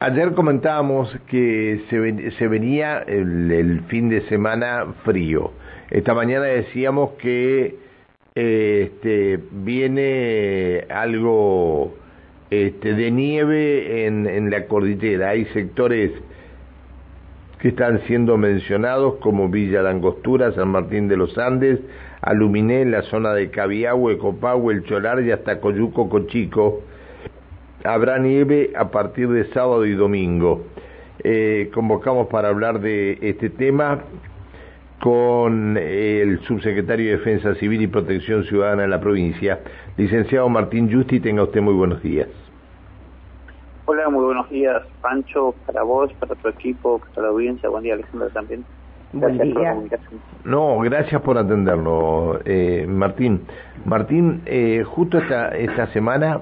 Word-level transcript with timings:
Ayer 0.00 0.32
comentábamos 0.34 1.12
que 1.26 1.82
se, 1.90 2.46
venía 2.46 2.98
el, 3.00 3.80
fin 3.88 4.08
de 4.08 4.20
semana 4.28 4.94
frío. 5.04 5.50
Esta 5.90 6.14
mañana 6.14 6.44
decíamos 6.44 7.14
que 7.18 7.74
este, 8.36 9.40
viene 9.50 10.84
algo 10.88 11.96
este, 12.48 12.94
de 12.94 13.10
nieve 13.10 14.06
en, 14.06 14.28
en 14.28 14.50
la 14.50 14.66
cordillera. 14.66 15.30
Hay 15.30 15.46
sectores 15.46 16.12
que 17.58 17.70
están 17.70 18.00
siendo 18.06 18.36
mencionados 18.36 19.16
como 19.16 19.48
Villa 19.48 19.82
Langostura, 19.82 20.52
San 20.52 20.68
Martín 20.68 21.08
de 21.08 21.16
los 21.16 21.36
Andes, 21.38 21.80
Aluminé, 22.20 22.84
la 22.84 23.02
zona 23.02 23.32
de 23.32 23.50
Cabiahue, 23.50 24.16
Copahue, 24.18 24.74
El 24.74 24.84
Cholar 24.84 25.20
y 25.24 25.32
hasta 25.32 25.58
Coyuco, 25.58 26.08
Cochico 26.08 26.84
habrá 27.84 28.18
nieve 28.18 28.72
a 28.76 28.90
partir 28.90 29.28
de 29.28 29.44
sábado 29.52 29.86
y 29.86 29.94
domingo. 29.94 30.64
Eh, 31.24 31.70
convocamos 31.74 32.28
para 32.28 32.48
hablar 32.48 32.80
de 32.80 33.18
este 33.22 33.50
tema 33.50 34.00
con 35.00 35.76
el 35.76 36.40
subsecretario 36.40 37.10
de 37.10 37.18
Defensa 37.18 37.54
Civil 37.56 37.82
y 37.82 37.86
Protección 37.86 38.44
Ciudadana 38.44 38.82
de 38.82 38.88
la 38.88 39.00
provincia, 39.00 39.60
licenciado 39.96 40.48
Martín 40.48 40.92
Justi. 40.92 41.20
Tenga 41.20 41.44
usted 41.44 41.60
muy 41.60 41.74
buenos 41.74 42.02
días. 42.02 42.28
Hola, 43.86 44.10
muy 44.10 44.24
buenos 44.24 44.50
días, 44.50 44.82
Pancho, 45.00 45.54
para 45.64 45.82
vos, 45.82 46.12
para 46.14 46.34
tu 46.34 46.48
equipo, 46.48 47.00
para 47.14 47.28
la 47.28 47.28
audiencia. 47.28 47.68
Buen 47.68 47.84
día, 47.84 47.94
Alejandra, 47.94 48.28
también. 48.28 48.64
Gracias 49.12 49.48
por 49.48 49.62
la 49.62 49.70
comunicación. 49.70 50.20
No, 50.44 50.78
gracias 50.80 51.22
por 51.22 51.38
atenderlo, 51.38 52.40
eh, 52.44 52.84
Martín. 52.86 53.40
Martín, 53.86 54.42
eh, 54.44 54.84
justo 54.84 55.18
esta, 55.18 55.56
esta 55.56 55.86
semana 55.88 56.40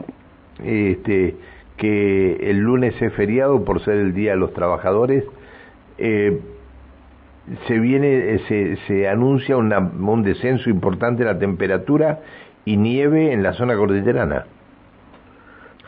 este, 0.62 1.36
que 1.76 2.50
el 2.50 2.58
lunes 2.58 3.00
es 3.00 3.12
feriado 3.14 3.64
por 3.64 3.82
ser 3.84 3.94
el 3.94 4.14
Día 4.14 4.32
de 4.32 4.38
los 4.38 4.52
Trabajadores. 4.52 5.24
Eh, 5.98 6.40
se 7.66 7.78
viene, 7.78 8.34
eh, 8.34 8.38
se, 8.48 8.76
se 8.86 9.08
anuncia 9.08 9.56
un 9.56 10.22
descenso 10.22 10.68
importante 10.68 11.24
de 11.24 11.32
la 11.32 11.38
temperatura 11.38 12.20
y 12.64 12.76
nieve 12.76 13.32
en 13.32 13.42
la 13.42 13.52
zona 13.52 13.76
cordillerana. 13.76 14.46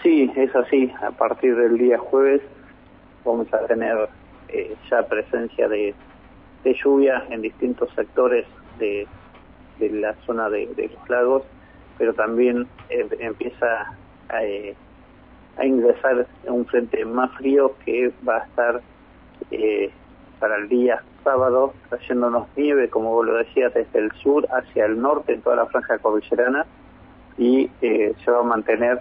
Sí, 0.03 0.31
es 0.37 0.55
así. 0.55 0.93
A 1.03 1.11
partir 1.11 1.57
del 1.57 1.77
día 1.77 1.99
jueves 1.99 2.41
vamos 3.25 3.53
a 3.53 3.67
tener 3.67 4.09
eh, 4.49 4.77
ya 4.89 5.03
presencia 5.09 5.69
de, 5.69 5.95
de, 6.63 6.75
lluvia 6.75 7.25
en 7.31 7.43
distintos 7.43 7.93
sectores 7.95 8.47
de, 8.79 9.09
de 9.81 9.91
la 9.91 10.15
zona 10.25 10.49
de, 10.49 10.69
los 10.77 11.09
lagos, 11.11 11.43
pero 11.99 12.15
también 12.15 12.69
empieza 12.89 13.99
eh, 14.41 14.75
a 15.57 15.67
ingresar 15.67 16.27
un 16.47 16.67
frente 16.67 17.05
más 17.05 17.31
frío 17.37 17.75
que 17.85 18.13
va 18.27 18.39
a 18.39 18.45
estar 18.45 18.81
eh, 19.51 19.91
para 20.39 20.57
el 20.57 20.69
día 20.69 21.03
sábado 21.25 21.75
trayéndonos 21.89 22.47
nieve, 22.57 22.89
como 22.89 23.13
vos 23.13 23.27
lo 23.27 23.35
decías, 23.37 23.75
desde 23.75 23.99
el 23.99 24.13
sur 24.13 24.47
hacia 24.51 24.87
el 24.87 25.01
norte 25.01 25.35
en 25.35 25.43
toda 25.43 25.57
la 25.57 25.67
franja 25.67 25.99
cordillerana 25.99 26.65
y 27.37 27.71
eh, 27.83 28.15
se 28.25 28.31
va 28.31 28.41
a 28.41 28.45
mantener 28.45 29.01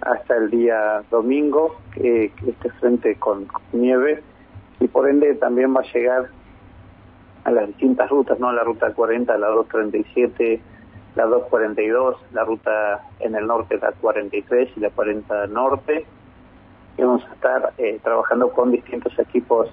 hasta 0.00 0.36
el 0.36 0.50
día 0.50 1.02
domingo 1.10 1.76
que 1.92 2.32
este 2.46 2.70
frente 2.80 3.16
con, 3.16 3.48
nieve 3.72 4.22
y 4.80 4.88
por 4.88 5.08
ende 5.08 5.34
también 5.34 5.74
va 5.74 5.80
a 5.80 5.92
llegar 5.92 6.28
a 7.44 7.50
las 7.50 7.68
distintas 7.68 8.08
rutas, 8.10 8.38
¿no? 8.38 8.52
La 8.52 8.64
ruta 8.64 8.92
40, 8.92 9.36
la 9.38 9.48
237, 9.48 10.60
la 11.14 11.24
242, 11.24 12.16
la 12.32 12.44
ruta 12.44 13.08
en 13.20 13.34
el 13.34 13.46
norte, 13.46 13.78
la 13.78 13.92
43 13.92 14.70
y 14.76 14.80
la 14.80 14.90
40 14.90 15.46
norte. 15.48 16.06
Y 16.96 17.02
vamos 17.02 17.24
a 17.28 17.34
estar 17.34 17.72
eh, 17.78 17.98
trabajando 18.02 18.50
con 18.52 18.70
distintos 18.70 19.18
equipos 19.18 19.68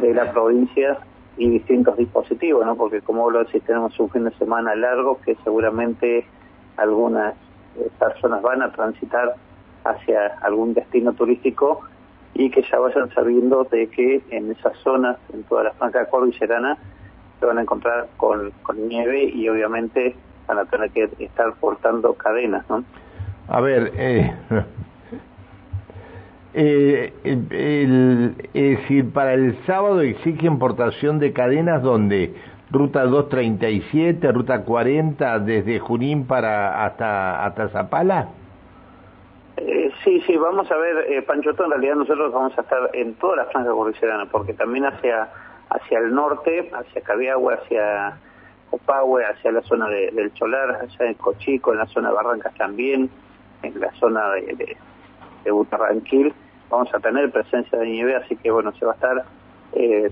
de 0.00 0.14
la 0.14 0.32
provincia 0.32 0.98
y 1.36 1.50
distintos 1.50 1.96
dispositivos, 1.96 2.64
¿no? 2.64 2.76
Porque 2.76 3.00
como 3.00 3.30
lo 3.30 3.40
decís, 3.40 3.62
tenemos 3.64 3.98
un 3.98 4.10
fin 4.10 4.24
de 4.24 4.32
semana 4.32 4.74
largo 4.74 5.20
que 5.20 5.36
seguramente 5.44 6.26
algunas 6.76 7.34
eh, 7.76 7.88
personas 7.98 8.42
van 8.42 8.62
a 8.62 8.72
transitar 8.72 9.34
hacia 9.84 10.38
algún 10.40 10.74
destino 10.74 11.12
turístico 11.12 11.80
y 12.34 12.50
que 12.50 12.62
ya 12.62 12.78
vayan 12.78 13.12
sabiendo 13.14 13.64
de 13.64 13.88
que 13.88 14.22
en 14.30 14.50
esas 14.50 14.76
zonas, 14.78 15.16
en 15.32 15.44
toda 15.44 15.64
la 15.64 15.72
franja 15.72 16.06
cordillerana, 16.06 16.78
se 17.38 17.46
van 17.46 17.58
a 17.58 17.62
encontrar 17.62 18.08
con, 18.16 18.50
con 18.62 18.88
nieve 18.88 19.24
y 19.24 19.48
obviamente 19.48 20.16
van 20.46 20.58
a 20.58 20.64
tener 20.66 20.90
que 20.90 21.08
estar 21.18 21.52
portando 21.54 22.14
cadenas, 22.14 22.68
¿no? 22.68 22.84
A 23.48 23.60
ver, 23.60 23.92
eh, 23.96 24.34
eh, 26.54 27.12
el, 27.24 28.34
es 28.54 28.78
decir, 28.78 29.12
para 29.12 29.34
el 29.34 29.56
sábado 29.66 30.00
exige 30.00 30.46
importación 30.46 31.18
de 31.18 31.32
cadenas 31.32 31.82
donde 31.82 32.34
ruta 32.70 33.04
237, 33.04 34.32
ruta 34.32 34.64
40, 34.64 35.38
desde 35.40 35.78
Junín 35.78 36.26
para 36.26 36.84
hasta 36.84 37.44
hasta 37.44 37.68
Zapala. 37.68 38.28
Eh, 39.56 39.92
sí, 40.02 40.20
sí, 40.26 40.36
vamos 40.36 40.70
a 40.70 40.76
ver, 40.76 41.12
eh, 41.12 41.22
Panchoto, 41.22 41.64
en 41.64 41.70
realidad 41.70 41.94
nosotros 41.94 42.32
vamos 42.32 42.58
a 42.58 42.62
estar 42.62 42.90
en 42.92 43.14
toda 43.14 43.36
la 43.36 43.44
franja 43.46 43.70
cordillerana, 43.70 44.26
porque 44.26 44.54
también 44.54 44.86
hacia 44.86 45.28
hacia 45.70 45.98
el 45.98 46.14
norte, 46.14 46.70
hacia 46.72 47.02
Cabiagua, 47.02 47.54
hacia 47.54 48.18
Copahue, 48.74 49.24
hacia 49.24 49.52
la 49.52 49.62
zona 49.62 49.88
de, 49.88 50.10
del 50.10 50.32
Cholar, 50.34 50.70
allá 50.82 51.06
en 51.06 51.14
Cochico, 51.14 51.72
en 51.72 51.78
la 51.78 51.86
zona 51.86 52.08
de 52.08 52.14
Barrancas 52.14 52.54
también, 52.54 53.08
en 53.62 53.80
la 53.80 53.92
zona 53.92 54.30
de, 54.32 54.76
de, 55.44 55.50
Butarranquil, 55.50 56.34
vamos 56.70 56.92
a 56.92 56.98
tener 56.98 57.30
presencia 57.30 57.78
de 57.78 57.86
nieve, 57.86 58.16
así 58.16 58.34
que 58.34 58.50
bueno, 58.50 58.72
se 58.72 58.84
va 58.84 58.92
a 58.92 58.94
estar 58.94 59.24
eh, 59.74 60.10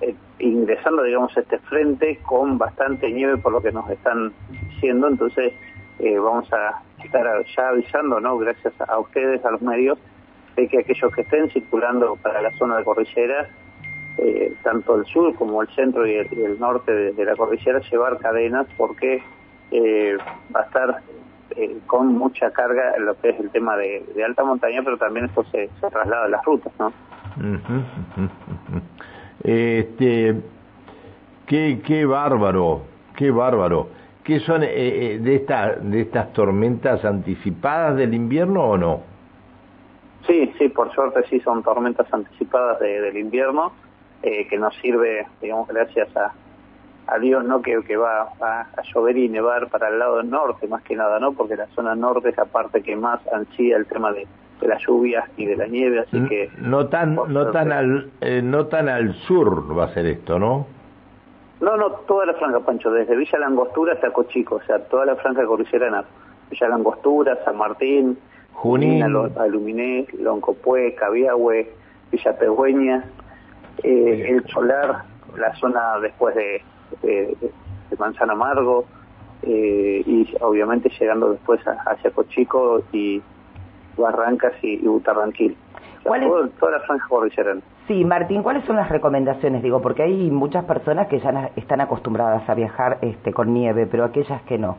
eh, 0.00 0.14
ingresando, 0.38 1.02
digamos, 1.02 1.36
este 1.36 1.58
frente 1.58 2.18
con 2.22 2.56
bastante 2.56 3.10
nieve 3.10 3.36
por 3.36 3.52
lo 3.52 3.60
que 3.60 3.72
nos 3.72 3.90
están 3.90 4.32
diciendo, 4.50 5.08
entonces 5.08 5.52
eh, 5.98 6.18
vamos 6.18 6.50
a 6.52 6.82
estar 7.04 7.44
ya 7.54 7.68
avisando, 7.68 8.20
¿no? 8.20 8.38
Gracias 8.38 8.72
a 8.80 8.98
ustedes, 8.98 9.44
a 9.44 9.50
los 9.50 9.60
medios, 9.60 9.98
de 10.56 10.68
que 10.68 10.78
aquellos 10.78 11.12
que 11.14 11.22
estén 11.22 11.50
circulando 11.50 12.16
para 12.22 12.40
la 12.40 12.50
zona 12.52 12.78
de 12.78 12.84
cordillera 12.84 13.50
eh, 14.22 14.52
tanto 14.62 14.96
el 14.96 15.06
sur 15.06 15.34
como 15.34 15.62
el 15.62 15.68
centro 15.68 16.06
y 16.06 16.14
el, 16.14 16.60
norte 16.60 16.92
de, 16.92 17.24
la 17.24 17.34
cordillera 17.36 17.80
llevar 17.90 18.18
cadenas 18.18 18.66
porque 18.76 19.22
eh, 19.70 20.18
va 20.54 20.60
a 20.60 20.64
estar 20.64 21.02
eh, 21.56 21.78
con 21.86 22.18
mucha 22.18 22.50
carga 22.50 22.96
en 22.98 23.06
lo 23.06 23.18
que 23.18 23.30
es 23.30 23.40
el 23.40 23.48
tema 23.48 23.78
de, 23.78 24.04
alta 24.22 24.44
montaña, 24.44 24.82
pero 24.84 24.98
también 24.98 25.24
esto 25.24 25.42
se, 25.44 25.70
traslada 25.78 26.26
a 26.26 26.28
las 26.28 26.44
rutas, 26.44 26.70
¿no? 26.78 26.92
Este, 29.42 30.36
qué, 31.46 31.80
qué 31.82 32.04
bárbaro, 32.04 32.82
qué 33.16 33.30
bárbaro. 33.30 33.88
¿Qué 34.22 34.40
son 34.40 34.60
de, 34.60 35.34
esta, 35.34 35.76
de 35.76 36.02
estas 36.02 36.30
tormentas 36.34 37.06
anticipadas 37.06 37.96
del 37.96 38.12
invierno 38.12 38.64
o 38.64 38.76
no? 38.76 39.00
Sí, 40.26 40.52
sí, 40.58 40.68
por 40.68 40.92
suerte 40.92 41.22
sí 41.30 41.40
son 41.40 41.62
tormentas 41.62 42.06
anticipadas 42.12 42.80
del 42.80 43.16
invierno 43.16 43.72
eh, 44.22 44.46
que 44.48 44.58
nos 44.58 44.74
sirve, 44.76 45.26
digamos, 45.40 45.68
gracias 45.68 46.14
a, 46.16 46.32
a 47.06 47.18
Dios, 47.18 47.44
¿no? 47.44 47.62
Que, 47.62 47.82
que 47.82 47.96
va, 47.96 48.32
a 48.40 48.82
llover 48.94 49.16
y 49.16 49.28
nevar 49.28 49.68
para 49.68 49.88
el 49.88 49.98
lado 49.98 50.22
norte, 50.22 50.68
más 50.68 50.82
que 50.82 50.96
nada, 50.96 51.18
¿no? 51.18 51.32
Porque 51.32 51.56
la 51.56 51.66
zona 51.68 51.94
norte 51.94 52.30
es 52.30 52.36
la 52.36 52.44
parte 52.44 52.82
que 52.82 52.96
más 52.96 53.20
ansía 53.32 53.76
el 53.76 53.86
tema 53.86 54.12
de, 54.12 54.26
de 54.60 54.68
las 54.68 54.82
lluvias 54.86 55.24
y 55.36 55.46
de 55.46 55.56
la 55.56 55.66
nieve, 55.66 56.00
así 56.00 56.22
que... 56.28 56.50
No 56.58 56.88
tan, 56.88 57.14
no 57.14 57.50
tan, 57.50 57.72
al, 57.72 58.10
eh, 58.20 58.42
no 58.42 58.66
tan 58.66 58.88
al 58.88 59.14
sur 59.26 59.76
va 59.76 59.84
a 59.84 59.94
ser 59.94 60.06
esto, 60.06 60.38
¿no? 60.38 60.66
No, 61.60 61.76
no, 61.76 61.90
toda 62.06 62.26
la 62.26 62.34
franja, 62.34 62.60
Pancho, 62.60 62.90
desde 62.90 63.16
Villa 63.16 63.38
Langostura 63.38 63.94
hasta 63.94 64.10
Cochico, 64.12 64.56
o 64.56 64.62
sea, 64.62 64.78
toda 64.84 65.04
la 65.04 65.16
franja 65.16 65.44
cordillerana, 65.44 66.04
Villa 66.50 66.68
Langostura, 66.68 67.38
San 67.44 67.58
Martín, 67.58 68.18
Junín, 68.52 69.02
Aluminé, 69.02 70.06
Loncopué, 70.18 70.94
Cabiahue, 70.94 71.70
Villa 72.10 72.38
Pegüeña, 72.38 73.04
eh, 73.82 74.26
el 74.28 74.46
solar, 74.48 75.04
la 75.36 75.54
zona 75.56 75.98
después 76.00 76.34
de, 76.34 76.62
de, 77.02 77.36
Manzana 77.98 78.32
Amargo, 78.32 78.84
eh, 79.42 80.02
y 80.06 80.28
obviamente 80.40 80.90
llegando 80.98 81.30
después 81.30 81.60
hacia 81.86 82.10
Cochico 82.10 82.82
y 82.92 83.22
Barrancas 83.96 84.52
y, 84.62 84.78
Butarranquil. 84.78 85.56
toda 86.04 86.72
la 86.72 86.80
franja 86.80 87.06
cordillerana. 87.08 87.60
Sí, 87.88 88.04
Martín, 88.04 88.42
¿cuáles 88.42 88.64
son 88.64 88.76
las 88.76 88.88
recomendaciones? 88.88 89.62
Digo, 89.62 89.82
porque 89.82 90.02
hay 90.04 90.30
muchas 90.30 90.64
personas 90.64 91.08
que 91.08 91.18
ya 91.18 91.50
están 91.56 91.80
acostumbradas 91.80 92.48
a 92.48 92.54
viajar 92.54 92.98
este, 93.02 93.32
con 93.32 93.52
nieve, 93.52 93.86
pero 93.90 94.04
aquellas 94.04 94.42
que 94.42 94.58
no. 94.58 94.76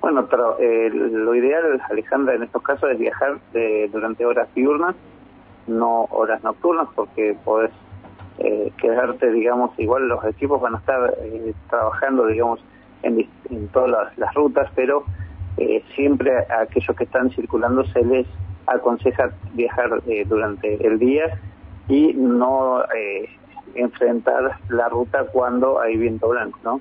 Bueno, 0.00 0.26
pero 0.30 0.56
eh, 0.60 0.88
lo 0.90 1.34
ideal, 1.34 1.80
Alejandra, 1.90 2.34
en 2.34 2.44
estos 2.44 2.62
casos 2.62 2.90
es 2.92 2.98
viajar 2.98 3.38
durante 3.90 4.24
horas 4.24 4.46
diurnas 4.54 4.94
no 5.66 6.04
horas 6.10 6.42
nocturnas 6.42 6.88
porque 6.94 7.36
podés 7.44 7.70
eh, 8.38 8.72
quedarte, 8.78 9.30
digamos, 9.30 9.70
igual 9.78 10.08
los 10.08 10.24
equipos 10.24 10.60
van 10.60 10.74
a 10.74 10.78
estar 10.78 11.14
eh, 11.22 11.54
trabajando, 11.70 12.26
digamos, 12.26 12.60
en, 13.02 13.26
todas 13.72 14.16
las, 14.18 14.34
rutas, 14.34 14.70
pero 14.74 15.04
eh, 15.56 15.82
siempre 15.94 16.36
a 16.36 16.62
aquellos 16.62 16.96
que 16.96 17.04
están 17.04 17.30
circulando 17.30 17.84
se 17.86 18.04
les 18.04 18.26
aconseja 18.66 19.30
viajar 19.54 20.02
eh, 20.06 20.24
durante 20.26 20.84
el 20.86 20.98
día 20.98 21.40
y 21.88 22.12
no 22.14 22.82
enfrentar 23.74 24.58
la 24.68 24.88
ruta 24.88 25.24
cuando 25.32 25.80
hay 25.80 25.96
viento 25.96 26.28
blanco, 26.28 26.58
¿no? 26.64 26.80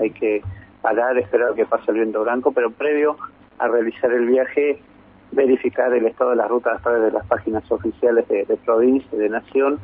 Hay 0.00 0.10
que 0.10 0.42
parar, 0.82 1.16
esperar 1.18 1.54
que 1.54 1.64
pase 1.64 1.90
el 1.92 1.98
viento 1.98 2.22
blanco, 2.24 2.52
pero 2.52 2.70
previo 2.70 3.16
a 3.58 3.68
realizar 3.68 4.10
el 4.12 4.26
viaje, 4.26 4.80
verificar 5.32 5.92
el 5.92 6.06
estado 6.06 6.30
de 6.30 6.36
las 6.36 6.48
rutas 6.48 6.78
a 6.78 6.82
través 6.82 7.02
de 7.02 7.10
las 7.10 7.26
páginas 7.26 7.70
oficiales 7.70 8.26
de, 8.28 8.58
provincia, 8.64 9.18
de 9.18 9.28
nación, 9.28 9.78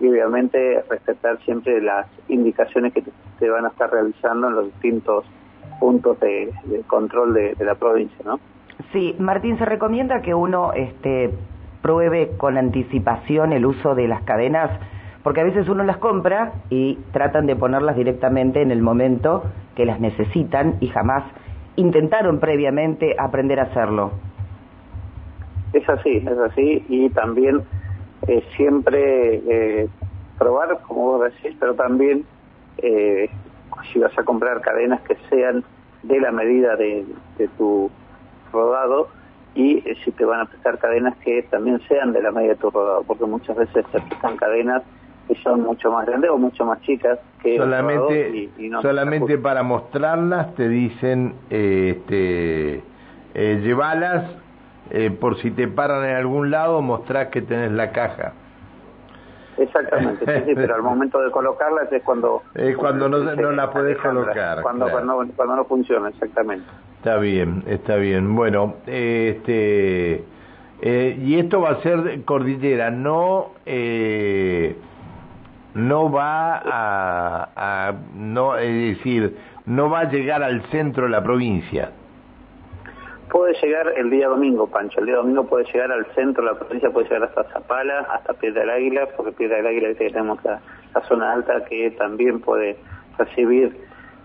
y 0.00 0.08
obviamente 0.08 0.82
respetar 0.88 1.38
siempre 1.44 1.80
las 1.80 2.06
indicaciones 2.28 2.92
que 2.92 3.04
te, 3.38 3.50
van 3.50 3.66
a 3.66 3.68
estar 3.68 3.90
realizando 3.90 4.48
en 4.48 4.54
los 4.54 4.64
distintos 4.66 5.24
puntos 5.78 6.18
de, 6.20 6.52
control 6.88 7.34
de, 7.34 7.54
de, 7.54 7.64
la 7.64 7.76
provincia, 7.76 8.18
¿no? 8.24 8.40
Sí, 8.92 9.14
Martín, 9.18 9.58
se 9.58 9.64
recomienda 9.64 10.22
que 10.22 10.34
uno 10.34 10.72
este, 10.72 11.30
pruebe 11.82 12.30
con 12.36 12.56
anticipación 12.56 13.52
el 13.52 13.66
uso 13.66 13.94
de 13.94 14.08
las 14.08 14.22
cadenas, 14.22 14.70
porque 15.22 15.40
a 15.40 15.44
veces 15.44 15.68
uno 15.68 15.84
las 15.84 15.98
compra 15.98 16.52
y 16.70 16.98
tratan 17.12 17.46
de 17.46 17.54
ponerlas 17.56 17.96
directamente 17.96 18.62
en 18.62 18.70
el 18.70 18.82
momento 18.82 19.44
que 19.76 19.84
las 19.84 20.00
necesitan 20.00 20.76
y 20.80 20.88
jamás 20.88 21.24
intentaron 21.76 22.38
previamente 22.38 23.14
aprender 23.18 23.60
a 23.60 23.64
hacerlo. 23.64 24.12
Es 25.72 25.88
así, 25.88 26.16
es 26.16 26.38
así, 26.38 26.84
y 26.88 27.08
también 27.10 27.62
eh, 28.28 28.44
siempre 28.56 29.42
eh, 29.46 29.88
probar, 30.38 30.80
como 30.86 31.18
vos 31.18 31.24
decís, 31.24 31.56
pero 31.58 31.74
también 31.74 32.24
eh, 32.78 33.30
si 33.92 33.98
vas 33.98 34.16
a 34.18 34.24
comprar 34.24 34.60
cadenas 34.60 35.00
que 35.02 35.16
sean 35.30 35.64
de 36.02 36.20
la 36.20 36.30
medida 36.32 36.76
de, 36.76 37.04
de 37.38 37.48
tu 37.48 37.90
rodado, 38.52 39.08
y 39.54 39.78
eh, 39.88 39.96
si 40.04 40.12
te 40.12 40.24
van 40.24 40.40
a 40.40 40.44
prestar 40.46 40.78
cadenas 40.78 41.16
que 41.18 41.42
también 41.44 41.80
sean 41.88 42.12
de 42.12 42.22
la 42.22 42.30
media 42.30 42.50
de 42.50 42.56
tu 42.56 42.70
rodado, 42.70 43.02
porque 43.04 43.24
muchas 43.24 43.56
veces 43.56 43.84
se 43.92 44.00
prestan 44.00 44.36
cadenas 44.36 44.82
que 45.28 45.34
son 45.36 45.62
mucho 45.62 45.90
más 45.92 46.06
grandes 46.06 46.30
o 46.30 46.38
mucho 46.38 46.64
más 46.64 46.80
chicas 46.82 47.18
que 47.42 47.56
solamente 47.56 48.50
solamente 48.80 49.38
para 49.38 49.62
mostrarlas 49.62 50.52
te 50.56 50.68
dicen 50.68 51.34
eh, 51.48 51.96
este 51.96 52.82
eh, 53.34 53.60
llevalas 53.62 54.24
eh, 54.92 55.10
por 55.10 55.38
si 55.40 55.50
te 55.50 55.66
paran 55.66 56.04
en 56.04 56.16
algún 56.16 56.50
lado 56.50 56.80
mostrás 56.82 57.28
que 57.28 57.42
tenés 57.42 57.72
la 57.72 57.90
caja 57.90 58.32
exactamente 59.58 60.24
sí, 60.46 60.52
pero 60.54 60.74
al 60.74 60.82
momento 60.82 61.20
de 61.20 61.30
colocarlas 61.30 61.92
es 61.92 62.02
cuando 62.02 62.42
es 62.54 62.76
cuando 62.76 63.08
no, 63.08 63.18
no 63.18 63.50
la 63.50 63.70
puedes 63.70 63.98
colocar 63.98 64.62
cuando, 64.62 64.88
cuando 64.88 65.24
cuando 65.36 65.56
no 65.56 65.64
funciona 65.64 66.08
exactamente 66.08 66.66
Está 67.02 67.16
bien, 67.16 67.64
está 67.66 67.96
bien. 67.96 68.36
Bueno, 68.36 68.76
este 68.86 70.22
eh, 70.82 71.18
y 71.20 71.36
esto 71.36 71.60
va 71.60 71.70
a 71.70 71.82
ser 71.82 72.22
cordillera, 72.24 72.92
no 72.92 73.54
eh, 73.66 74.76
no 75.74 76.12
va 76.12 76.58
a, 76.58 77.48
a, 77.56 77.92
no 78.14 78.56
es 78.56 78.96
decir, 78.98 79.36
no 79.66 79.90
va 79.90 80.02
a 80.02 80.10
llegar 80.10 80.44
al 80.44 80.62
centro 80.70 81.06
de 81.06 81.10
la 81.10 81.24
provincia. 81.24 81.90
Puede 83.32 83.54
llegar 83.62 83.94
el 83.96 84.10
día 84.10 84.28
domingo, 84.28 84.66
Pancho. 84.66 85.00
El 85.00 85.06
día 85.06 85.16
domingo 85.16 85.46
puede 85.46 85.64
llegar 85.72 85.90
al 85.90 86.04
centro 86.14 86.44
de 86.44 86.52
la 86.52 86.58
provincia, 86.58 86.90
puede 86.90 87.08
llegar 87.08 87.24
hasta 87.24 87.44
Zapala, 87.44 88.00
hasta 88.00 88.34
Piedra 88.34 88.60
del 88.60 88.68
Águila, 88.68 89.08
porque 89.16 89.32
Piedra 89.32 89.56
del 89.56 89.68
Águila 89.68 89.94
tenemos 89.94 90.38
la, 90.44 90.60
zona 91.08 91.32
alta 91.32 91.64
que 91.64 91.92
también 91.92 92.40
puede 92.40 92.76
recibir 93.16 93.74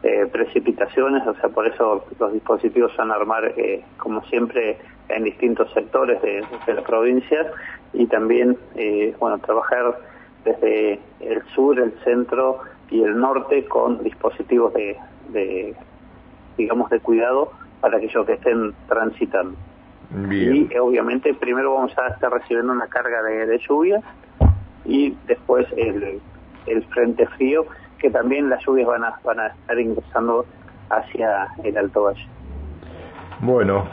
eh, 0.04 0.26
precipitaciones, 0.30 1.26
o 1.26 1.34
sea, 1.36 1.48
por 1.48 1.68
eso 1.68 2.06
los 2.20 2.34
dispositivos 2.34 2.92
van 2.98 3.12
a 3.12 3.16
armar, 3.16 3.54
eh, 3.56 3.82
como 3.96 4.26
siempre, 4.26 4.78
en 5.08 5.24
distintos 5.24 5.72
sectores 5.72 6.22
de, 6.22 6.44
la 6.68 6.82
provincia 6.82 7.50
y 7.94 8.08
también, 8.08 8.58
eh, 8.76 9.16
bueno, 9.22 9.40
trabajar 9.40 10.00
desde 10.44 11.00
el 11.22 11.42
sur, 11.56 11.80
el 11.80 11.94
centro 12.04 12.60
y 12.92 13.04
el 13.04 13.18
norte 13.18 13.64
con 13.68 14.04
dispositivos 14.04 14.74
de, 14.74 14.98
de 15.30 15.76
digamos, 16.58 16.90
de 16.90 17.00
cuidado 17.00 17.54
para 17.82 17.98
aquellos 17.98 18.26
que 18.26 18.34
estén 18.34 18.74
transitando. 18.88 19.56
Y 20.32 20.70
obviamente 20.78 21.34
primero 21.34 21.74
vamos 21.74 21.98
a 21.98 22.08
estar 22.08 22.32
recibiendo 22.32 22.72
una 22.72 22.88
carga 22.88 23.22
de, 23.24 23.60
lluvia 23.68 24.02
y 24.86 25.18
después 25.28 25.68
el, 25.76 26.22
el 26.66 26.84
frente 26.86 27.28
frío 27.28 27.66
que 28.00 28.10
también 28.10 28.50
las 28.50 28.64
lluvias 28.66 28.88
van 28.88 29.04
a, 29.04 29.20
van 29.24 29.40
a 29.40 29.48
estar 29.48 29.80
ingresando 29.80 30.46
hacia 30.90 31.48
el 31.64 31.78
Alto 31.78 32.04
Valle. 32.04 32.26
Bueno, 33.40 33.86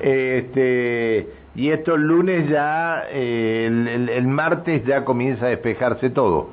este, 0.00 1.28
y 1.54 1.70
esto 1.70 1.94
el 1.94 2.02
lunes 2.02 2.48
ya, 2.48 3.04
eh, 3.10 3.66
el, 3.66 4.26
martes 4.26 4.84
ya 4.84 5.04
comienza 5.04 5.46
a 5.46 5.48
despejarse 5.48 6.10
todo. 6.10 6.48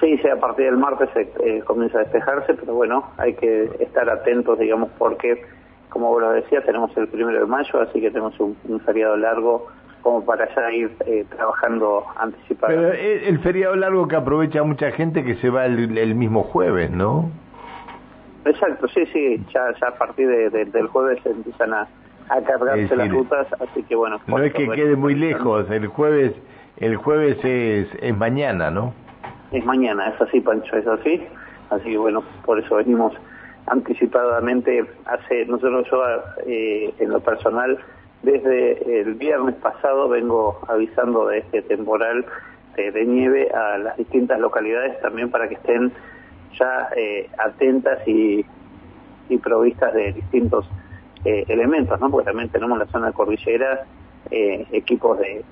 Sí, 0.00 0.18
sí, 0.18 0.28
a 0.28 0.36
partir 0.38 0.66
del 0.66 0.76
martes 0.76 1.08
eh, 1.16 1.62
comienza 1.64 1.98
a 1.98 2.02
despejarse, 2.02 2.54
pero 2.54 2.74
bueno, 2.74 3.10
hay 3.16 3.34
que 3.34 3.70
estar 3.80 4.08
atentos, 4.10 4.58
digamos, 4.58 4.90
porque, 4.98 5.42
como 5.88 6.10
vos 6.10 6.20
lo 6.20 6.30
decías, 6.32 6.64
tenemos 6.64 6.94
el 6.96 7.08
primero 7.08 7.40
de 7.40 7.46
mayo, 7.46 7.80
así 7.80 8.00
que 8.00 8.10
tenemos 8.10 8.38
un 8.38 8.80
feriado 8.84 9.16
largo 9.16 9.68
como 10.06 10.24
para 10.24 10.48
ya 10.54 10.70
ir 10.70 10.96
eh, 11.04 11.24
trabajando 11.34 12.04
anticipadamente. 12.16 12.96
Pero 12.96 13.26
el, 13.28 13.38
feriado 13.40 13.74
largo 13.74 14.06
que 14.06 14.14
aprovecha 14.14 14.62
mucha 14.62 14.92
gente 14.92 15.24
que 15.24 15.34
se 15.34 15.50
va 15.50 15.66
el, 15.66 16.14
mismo 16.14 16.44
jueves, 16.44 16.92
¿no? 16.92 17.28
Exacto, 18.44 18.86
sí, 18.86 19.04
sí, 19.06 19.44
ya, 19.52 19.74
ya 19.80 19.88
a 19.88 19.98
partir 19.98 20.28
del 20.28 20.86
jueves 20.86 21.18
empiezan 21.26 21.74
a, 21.74 21.88
a 22.28 22.40
cargarse 22.40 22.94
las 22.94 23.10
rutas, 23.10 23.48
así 23.60 23.82
que 23.82 23.96
bueno. 23.96 24.20
No 24.28 24.38
es 24.38 24.52
que 24.52 24.68
quede 24.68 24.94
muy 24.94 25.16
lejos, 25.16 25.68
el 25.72 25.88
jueves 25.88 26.34
el 26.76 26.94
jueves 26.94 27.44
es, 27.44 27.88
es 28.00 28.16
mañana, 28.16 28.70
¿no? 28.70 28.94
Es 29.52 29.64
mañana, 29.64 30.08
es 30.08 30.20
así, 30.20 30.40
Pancho, 30.40 30.76
es 30.76 30.86
así. 30.86 31.22
Así 31.70 31.90
que 31.90 31.98
bueno, 31.98 32.22
por 32.44 32.58
eso 32.58 32.76
venimos 32.76 33.12
anticipadamente. 33.66 34.84
Hace, 35.04 35.46
nosotros 35.46 35.86
yo 35.90 36.02
eh, 36.46 36.92
en 36.98 37.10
lo 37.10 37.20
personal 37.20 37.78
desde 38.22 39.00
el 39.00 39.14
viernes 39.14 39.54
pasado 39.56 40.08
vengo 40.08 40.58
avisando 40.68 41.26
de 41.26 41.38
este 41.38 41.62
temporal 41.62 42.24
de, 42.76 43.04
nieve 43.06 43.48
a 43.50 43.78
las 43.78 43.96
distintas 43.96 44.38
localidades 44.38 45.00
también 45.00 45.30
para 45.30 45.48
que 45.48 45.54
estén 45.54 45.92
ya 46.58 46.88
eh, 46.96 47.28
atentas 47.38 48.06
y, 48.06 48.44
y 49.28 49.38
provistas 49.38 49.94
de 49.94 50.12
distintos 50.12 50.66
eh, 51.24 51.44
elementos, 51.48 51.98
¿no? 52.00 52.10
Porque 52.10 52.26
también 52.26 52.48
tenemos 52.50 52.78
la 52.78 52.86
zona 52.86 53.12
cordillera 53.12 53.84
eh, 54.30 54.66
equipos 54.72 55.18
de, 55.18 55.42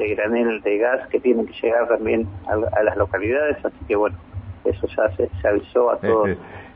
de 0.00 0.14
granel 0.14 0.60
de 0.62 0.78
gas 0.78 1.06
que 1.08 1.20
tienen 1.20 1.46
que 1.46 1.52
llegar 1.60 1.86
también 1.88 2.26
a, 2.46 2.82
las 2.82 2.96
localidades, 2.96 3.56
así 3.64 3.84
que 3.86 3.96
bueno, 3.96 4.16
eso 4.64 4.86
ya 4.88 5.14
se, 5.16 5.28
se 5.40 5.48
avisó 5.48 5.90
a 5.90 5.98
todos. 5.98 6.30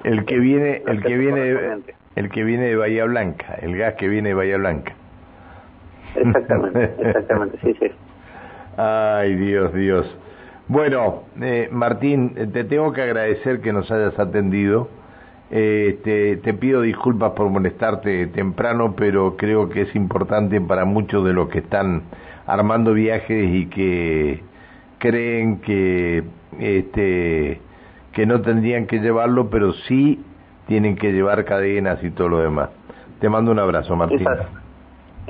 el 0.04 0.25
que 0.25 0.38
viene, 0.38 0.82
el 0.87 1.02
que 1.02 1.16
viene, 1.16 1.82
el 2.16 2.30
que 2.30 2.44
viene 2.44 2.66
de 2.66 2.76
Bahía 2.76 3.04
Blanca, 3.06 3.54
el 3.60 3.76
gas 3.76 3.94
que 3.94 4.08
viene 4.08 4.30
de 4.30 4.34
Bahía 4.34 4.58
Blanca. 4.58 4.94
Exactamente, 6.14 6.94
exactamente, 6.99 7.58
sí, 7.62 7.75
sí. 7.80 7.90
Ay, 8.76 9.34
Dios, 9.37 9.72
Dios. 9.72 10.16
Bueno, 10.68 11.25
eh, 11.40 11.68
Martín, 11.70 12.34
te 12.52 12.64
tengo 12.64 12.92
que 12.92 13.02
agradecer 13.02 13.60
que 13.60 13.72
nos 13.72 13.90
hayas 13.90 14.18
atendido. 14.18 14.88
Eh, 15.50 16.40
te, 16.42 16.54
pido 16.54 16.80
disculpas 16.80 17.32
por 17.32 17.49
molestarte 17.50 18.26
temprano, 18.28 18.94
pero 18.96 19.37
creo 19.37 19.68
que 19.68 19.82
es 19.82 19.94
importante 19.94 20.60
para 20.60 20.84
muchos 20.84 21.25
de 21.25 21.32
los 21.32 21.49
que 21.49 21.58
están 21.58 22.02
armando 22.46 22.92
viajes 22.92 23.48
y 23.52 23.66
que 23.66 24.42
creen 24.98 25.60
que 25.60 26.24
este 26.58 27.60
que 28.12 28.26
no 28.26 28.40
tendrían 28.42 28.86
que 28.86 29.00
llevarlo, 29.00 29.50
pero 29.50 29.72
sí 29.72 30.22
tienen 30.66 30.96
que 30.96 31.12
llevar 31.12 31.44
cadenas 31.44 32.02
y 32.02 32.10
todo 32.10 32.28
lo 32.28 32.38
demás. 32.38 32.70
Te 33.20 33.28
mando 33.28 33.50
un 33.50 33.58
abrazo, 33.58 33.96
Martín. 33.96 34.26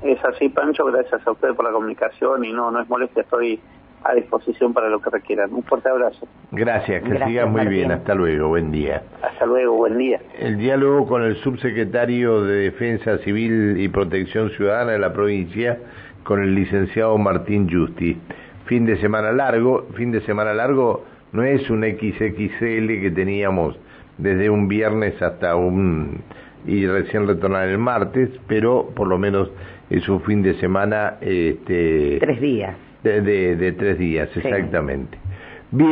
Es 0.02 0.22
así, 0.24 0.48
Pancho, 0.50 0.84
gracias 0.84 1.26
a 1.26 1.30
usted 1.30 1.54
por 1.54 1.64
la 1.64 1.72
comunicación 1.72 2.44
y 2.44 2.52
no, 2.52 2.70
no 2.70 2.80
es 2.80 2.88
molestia, 2.88 3.22
estoy 3.22 3.58
a 4.04 4.12
disposición 4.14 4.74
para 4.74 4.88
lo 4.88 5.00
que 5.00 5.08
requieran. 5.08 5.52
Un 5.52 5.62
fuerte 5.62 5.88
abrazo. 5.88 6.28
Gracias, 6.52 7.02
que 7.02 7.24
siga 7.24 7.46
muy 7.46 7.66
bien. 7.66 7.90
Hasta 7.90 8.14
luego, 8.14 8.48
buen 8.48 8.70
día. 8.70 9.02
Hasta 9.22 9.46
luego, 9.46 9.76
buen 9.76 9.96
día. 9.96 10.20
El 10.38 10.58
diálogo 10.58 11.06
con 11.06 11.22
el 11.22 11.36
subsecretario 11.36 12.42
de 12.42 12.64
Defensa 12.64 13.18
Civil 13.18 13.80
y 13.80 13.88
Protección 13.88 14.50
Ciudadana 14.50 14.92
de 14.92 14.98
la 14.98 15.12
provincia, 15.14 15.78
con 16.24 16.42
el 16.42 16.54
licenciado 16.54 17.16
Martín 17.18 17.68
Justi. 17.70 18.16
Fin 18.66 18.86
de 18.86 18.96
semana 18.96 19.30
largo, 19.30 19.86
fin 19.94 20.10
de 20.10 20.20
semana 20.22 20.52
largo 20.54 21.04
no 21.32 21.44
es 21.44 21.68
un 21.70 21.82
XXL 21.82 23.00
que 23.00 23.12
teníamos 23.14 23.78
desde 24.18 24.50
un 24.50 24.68
viernes 24.68 25.20
hasta 25.20 25.54
un 25.56 26.22
y 26.66 26.86
recién 26.86 27.26
retornar 27.26 27.68
el 27.68 27.78
martes, 27.78 28.30
pero 28.46 28.90
por 28.94 29.06
lo 29.06 29.18
menos 29.18 29.50
es 29.90 30.08
un 30.08 30.22
fin 30.22 30.42
de 30.42 30.54
semana... 30.54 31.18
Este, 31.20 32.18
tres 32.20 32.40
días. 32.40 32.74
De, 33.02 33.20
de, 33.20 33.72
tres 33.72 33.98
días, 33.98 34.30
exactamente. 34.34 35.18
Bien. 35.70 35.90